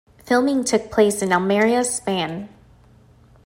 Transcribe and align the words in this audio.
Filming 0.25 0.63
took 0.63 0.89
place 0.89 1.21
in 1.21 1.31
Almeria, 1.31 1.83
Spain. 1.83 2.49